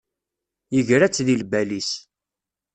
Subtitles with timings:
[0.75, 1.91] Yegra-tt deg lbal-is.